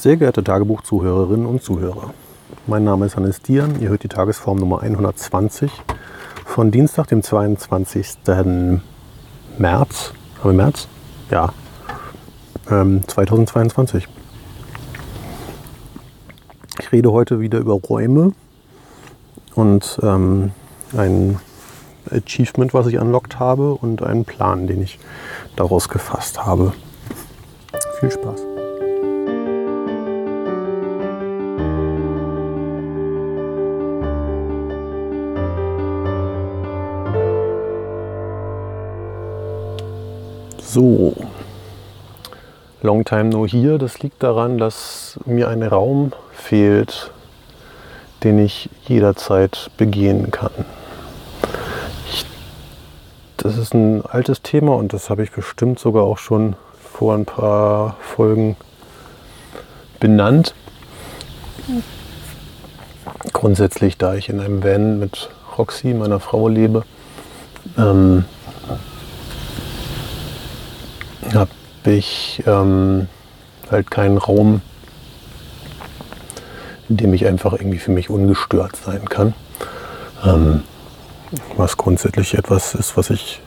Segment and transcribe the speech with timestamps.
[0.00, 2.14] Sehr geehrte Tagebuchzuhörerinnen und Zuhörer,
[2.66, 3.82] mein Name ist Hannes Dieren.
[3.82, 5.70] Ihr hört die Tagesform Nummer 120
[6.46, 8.16] von Dienstag, dem 22.
[9.58, 10.14] März.
[10.38, 10.88] Haben wir März?
[11.30, 11.52] Ja.
[12.70, 14.08] Ähm, 2022.
[16.78, 18.32] Ich rede heute wieder über Räume
[19.54, 20.52] und ähm,
[20.96, 21.38] ein
[22.10, 24.98] Achievement, was ich unlockt habe und einen Plan, den ich
[25.56, 26.72] daraus gefasst habe.
[28.00, 28.49] Viel Spaß.
[40.72, 41.16] So,
[42.80, 47.10] Long Time No Here, das liegt daran, dass mir ein Raum fehlt,
[48.22, 50.52] den ich jederzeit begehen kann.
[52.08, 52.24] Ich,
[53.36, 57.24] das ist ein altes Thema und das habe ich bestimmt sogar auch schon vor ein
[57.24, 58.56] paar Folgen
[59.98, 60.54] benannt.
[63.32, 66.84] Grundsätzlich, da ich in einem Van mit Roxy, meiner Frau, lebe,
[67.76, 68.24] ähm,
[71.80, 73.08] habe ich ähm,
[73.70, 74.60] halt keinen Raum,
[76.88, 79.34] in dem ich einfach irgendwie für mich ungestört sein kann.
[80.24, 80.62] Ähm,
[81.56, 83.40] was grundsätzlich etwas ist, was ich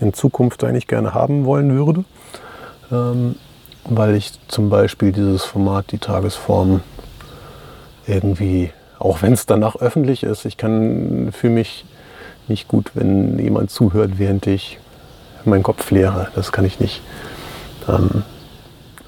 [0.00, 2.04] in Zukunft eigentlich gerne haben wollen würde,
[2.90, 3.36] ähm,
[3.84, 6.82] weil ich zum Beispiel dieses Format, die Tagesform,
[8.06, 11.84] irgendwie, auch wenn es danach öffentlich ist, ich kann für mich
[12.48, 14.78] nicht gut, wenn jemand zuhört, während ich
[15.44, 16.28] meinen Kopf leere.
[16.34, 17.00] Das kann ich nicht.
[17.88, 18.24] Ähm,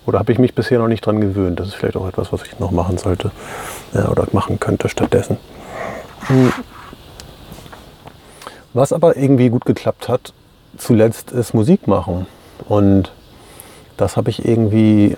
[0.05, 1.61] oder habe ich mich bisher noch nicht dran gewöhnt?
[1.61, 3.31] Das ist vielleicht auch etwas, was ich noch machen sollte
[3.95, 5.37] äh, oder machen könnte stattdessen.
[6.27, 6.53] Hm.
[8.75, 10.33] Was aber irgendwie gut geklappt hat,
[10.77, 12.27] zuletzt ist Musik machen.
[12.69, 13.12] Und
[13.97, 15.17] das habe ich irgendwie,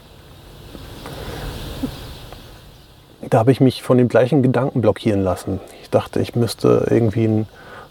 [3.31, 5.61] da habe ich mich von dem gleichen Gedanken blockieren lassen.
[5.83, 7.47] Ich dachte, ich müsste irgendwie einen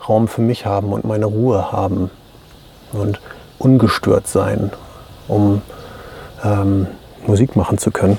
[0.07, 2.11] Raum für mich haben und meine Ruhe haben
[2.91, 3.19] und
[3.57, 4.71] ungestört sein
[5.27, 5.61] um
[6.43, 6.87] ähm,
[7.25, 8.17] Musik machen zu können.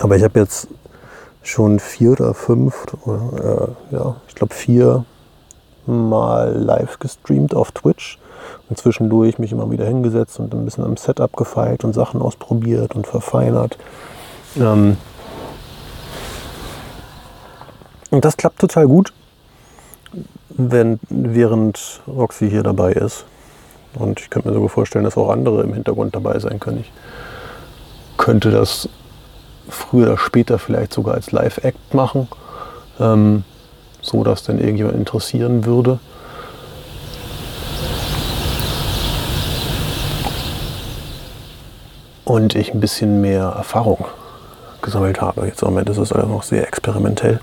[0.00, 0.68] Aber ich habe jetzt
[1.42, 5.04] schon vier oder fünf, äh, ja, ich glaube vier
[5.86, 8.18] Mal live gestreamt auf Twitch
[8.68, 12.96] und zwischendurch mich immer wieder hingesetzt und ein bisschen am Setup gefeilt und Sachen ausprobiert
[12.96, 13.78] und verfeinert.
[14.56, 14.96] Ähm
[18.10, 19.12] und das klappt total gut,
[20.48, 23.24] wenn, während Roxy hier dabei ist.
[23.98, 26.80] Und ich könnte mir sogar vorstellen, dass auch andere im Hintergrund dabei sein können.
[26.80, 26.92] Ich
[28.18, 28.88] könnte das
[29.68, 32.28] früher oder später vielleicht sogar als Live-Act machen,
[33.00, 33.44] ähm,
[34.02, 35.98] so dass dann irgendjemand interessieren würde.
[42.24, 44.04] Und ich ein bisschen mehr Erfahrung
[44.82, 45.46] gesammelt habe.
[45.46, 47.40] Jetzt im Moment ist es alles noch sehr experimentell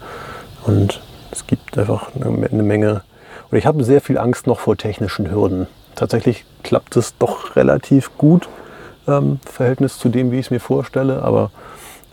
[0.66, 3.02] und es gibt einfach eine Menge.
[3.50, 8.18] Und ich habe sehr viel Angst noch vor technischen Hürden tatsächlich klappt es doch relativ
[8.18, 8.50] gut,
[9.08, 11.24] ähm, Verhältnis zu dem, wie ich es mir vorstelle.
[11.24, 11.52] Aber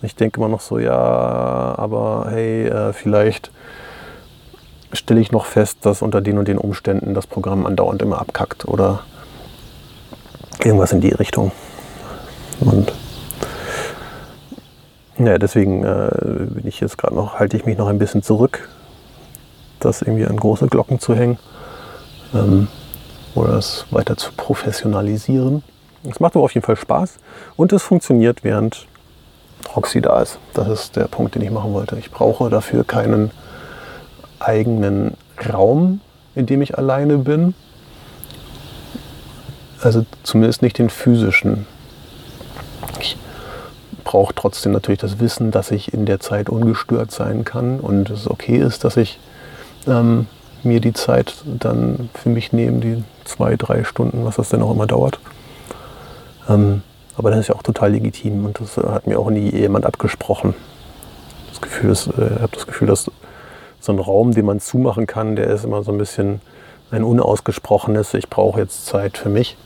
[0.03, 3.51] ich denke immer noch so, ja, aber hey, äh, vielleicht
[4.93, 8.67] stelle ich noch fest, dass unter den und den Umständen das Programm andauernd immer abkackt
[8.67, 9.01] oder
[10.65, 11.53] irgendwas in die Richtung.
[12.61, 12.93] Und
[15.19, 16.11] ja, deswegen äh,
[16.47, 18.69] bin ich jetzt gerade noch, halte ich mich noch ein bisschen zurück,
[19.79, 21.39] das irgendwie an große Glocken zu hängen.
[22.35, 22.69] Ähm,
[23.35, 25.63] oder es weiter zu professionalisieren.
[26.09, 27.17] Es macht aber auf jeden Fall Spaß
[27.57, 28.87] und es funktioniert, während
[29.77, 30.39] Roxy da ist.
[30.55, 31.97] Das ist der Punkt, den ich machen wollte.
[31.97, 33.31] Ich brauche dafür keinen
[34.39, 35.17] eigenen
[35.53, 36.01] Raum,
[36.35, 37.55] in dem ich alleine bin.
[39.83, 41.67] Also zumindest nicht den physischen.
[43.01, 43.17] Ich
[44.05, 48.29] brauche trotzdem natürlich das Wissen, dass ich in der Zeit ungestört sein kann und es
[48.29, 49.19] okay ist, dass ich
[49.87, 50.27] ähm,
[50.63, 54.73] mir die Zeit dann für mich nehme, die zwei, drei Stunden, was das denn auch
[54.73, 55.19] immer dauert.
[56.49, 56.83] Ähm,
[57.17, 59.87] aber das ist ja auch total legitim und das äh, hat mir auch nie jemand
[59.87, 60.55] abgesprochen.
[61.51, 63.11] Das Gefühl ist, äh, ich habe das Gefühl, dass
[63.81, 66.41] so ein Raum, den man zumachen kann, der ist immer so ein bisschen
[66.91, 69.57] ein unausgesprochenes, ich brauche jetzt Zeit für mich.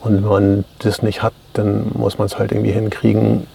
[0.00, 3.46] Und wenn man das nicht hat, dann muss man es halt irgendwie hinkriegen,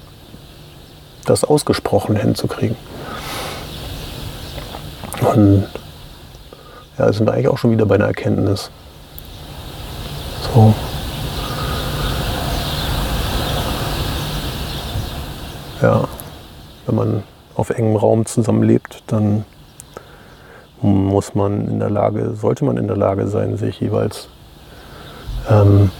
[1.25, 2.75] das ausgesprochen hinzukriegen.
[5.34, 5.68] Und
[6.98, 8.72] ja, sind wir eigentlich auch schon wieder bei einer Erkenntnis.
[10.54, 10.74] So.
[15.81, 16.07] Ja,
[16.86, 17.24] wenn man
[17.56, 19.46] auf engem Raum zusammenlebt, dann
[20.81, 24.28] muss man in der Lage, sollte man in der Lage sein, sich jeweils
[25.50, 25.92] ähm,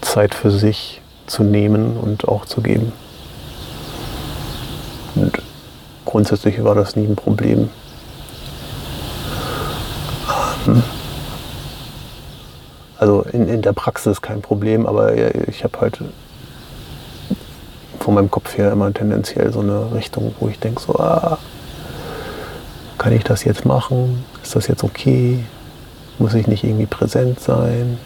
[0.00, 2.92] Zeit für sich zu nehmen und auch zu geben.
[5.14, 5.42] Und
[6.04, 7.70] grundsätzlich war das nie ein Problem.
[10.66, 10.82] Ähm,
[13.02, 15.12] also in, in der Praxis kein Problem, aber
[15.48, 15.98] ich habe halt
[17.98, 21.38] von meinem Kopf her immer tendenziell so eine Richtung, wo ich denke, so, ah,
[22.98, 24.24] kann ich das jetzt machen?
[24.44, 25.42] Ist das jetzt okay?
[26.20, 27.98] Muss ich nicht irgendwie präsent sein?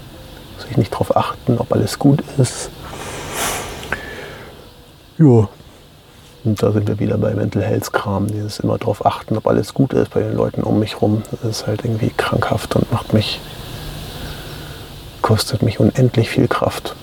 [0.55, 2.71] Muss ich nicht darauf achten, ob alles gut ist?
[5.19, 5.47] Ja.
[6.45, 9.75] Und da sind wir wieder bei Mental Health Kram, dieses immer darauf achten, ob alles
[9.75, 11.23] gut ist bei den Leuten um mich rum.
[11.43, 13.43] Das ist halt irgendwie krankhaft und macht mich,
[15.27, 16.95] kostet mich unendlich viel Kraft.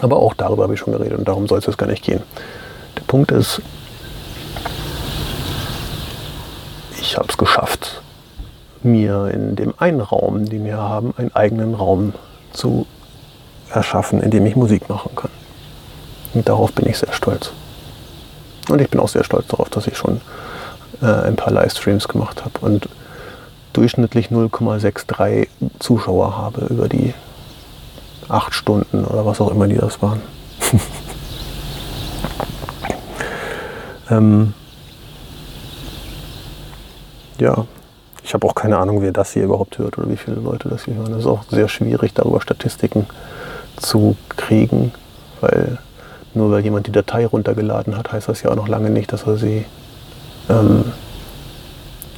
[0.00, 2.20] Aber auch darüber habe ich schon geredet und darum soll es jetzt gar nicht gehen.
[2.96, 3.62] Der Punkt ist,
[7.00, 8.02] ich habe es geschafft,
[8.82, 12.12] mir in dem einen Raum, den wir haben, einen eigenen Raum
[12.52, 12.86] zu
[13.70, 15.30] erschaffen, in dem ich Musik machen kann.
[16.32, 17.52] Und darauf bin ich sehr stolz.
[18.68, 20.20] Und ich bin auch sehr stolz darauf, dass ich schon
[21.00, 22.88] äh, ein paar Livestreams gemacht habe und
[23.74, 25.48] durchschnittlich 0,63
[25.78, 27.12] Zuschauer habe über die
[28.28, 30.22] acht Stunden oder was auch immer die das waren.
[34.10, 34.54] ähm,
[37.38, 37.66] ja,
[38.22, 40.84] ich habe auch keine Ahnung, wer das hier überhaupt hört oder wie viele Leute das
[40.84, 41.12] hier hören.
[41.12, 43.06] Es ist auch sehr schwierig, darüber Statistiken
[43.76, 44.92] zu kriegen,
[45.40, 45.78] weil
[46.32, 49.24] nur weil jemand die Datei runtergeladen hat, heißt das ja auch noch lange nicht, dass
[49.24, 49.64] er sie
[50.48, 50.92] ähm,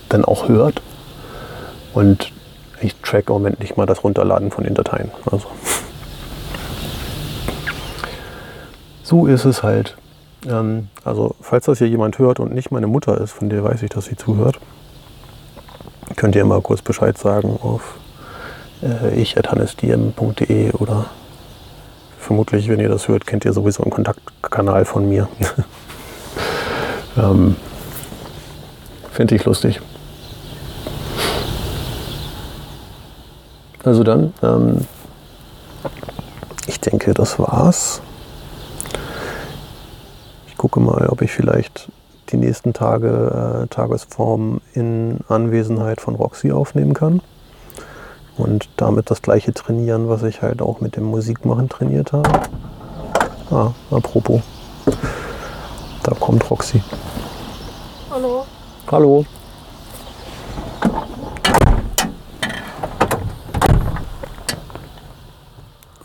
[0.09, 0.81] dann auch hört.
[1.97, 2.31] Und
[2.83, 5.11] ich track im Moment nicht mal das Runterladen von den Dateien.
[5.33, 5.47] Also.
[9.03, 9.97] So ist es halt.
[10.47, 13.83] Ähm, also, falls das hier jemand hört und nicht meine Mutter ist, von der weiß
[13.83, 14.59] ich, dass sie zuhört,
[16.17, 17.95] könnt ihr mal kurz Bescheid sagen auf
[18.83, 21.07] äh, ich.hannesdiem.de oder
[22.19, 25.31] vermutlich, wenn ihr das hört, kennt ihr sowieso einen Kontaktkanal von mir.
[27.17, 27.57] ähm,
[29.13, 29.81] Finde ich lustig.
[33.87, 34.85] Also dann, ähm,
[36.67, 38.03] ich denke, das war's.
[40.49, 41.89] Ich gucke mal, ob ich vielleicht
[42.31, 47.23] die nächsten Tage äh, Tagesform in Anwesenheit von Roxy aufnehmen kann.
[48.37, 52.29] Und damit das gleiche trainieren, was ich halt auch mit dem Musikmachen trainiert habe.
[53.53, 54.41] Ah, apropos.
[56.03, 56.83] Da kommt Roxy.
[58.11, 58.47] Hallo.
[58.91, 59.25] Hallo.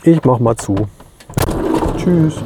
[0.04, 0.76] Ich mach mal zu.
[1.98, 2.42] Tschüss.